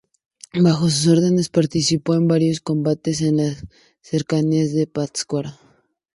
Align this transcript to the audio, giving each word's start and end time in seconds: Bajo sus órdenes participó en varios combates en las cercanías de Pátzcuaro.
Bajo 0.59 0.89
sus 0.89 1.05
órdenes 1.05 1.49
participó 1.49 2.15
en 2.15 2.27
varios 2.27 2.59
combates 2.59 3.21
en 3.21 3.37
las 3.37 3.67
cercanías 4.01 4.73
de 4.73 4.87
Pátzcuaro. 4.87 5.51